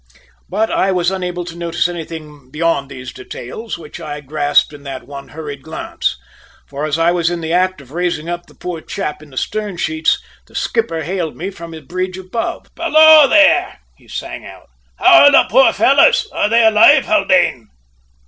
[0.49, 5.03] But I was unable to notice anything beyond these details, which I grasped in that
[5.05, 6.17] one hurried glance;
[6.67, 9.37] for as I was in the act of raising up the poor chap in the
[9.37, 12.65] stern sheets, the skipper hailed me from the bridge above.
[12.73, 14.69] "Below there!" he sang out.
[14.95, 16.27] "How are the poor fellows?
[16.31, 17.67] Are they alive, Haldane?"